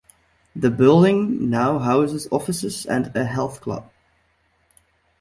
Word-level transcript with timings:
The 0.55 0.71
building 0.71 1.51
now 1.51 1.77
houses 1.77 2.27
offices 2.31 2.87
and 2.87 3.15
a 3.15 3.23
health 3.23 3.61
club. 3.61 3.91